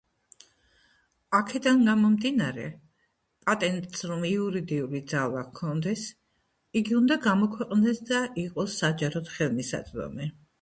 აქედან 1.39 1.83
გამომდინარე, 1.89 2.63
პატენტს 3.49 4.01
რომ 4.13 4.25
იურიდიული 4.31 5.03
ძალა 5.13 5.43
ჰქონდეს 5.51 6.07
იგი 6.83 6.99
უნდა 7.01 7.19
გამოქვეყნდეს 7.27 8.03
და 8.13 8.23
იყოს 8.47 8.81
საჯაროდ 8.83 9.33
ხელმისაწვდომი. 9.37 10.33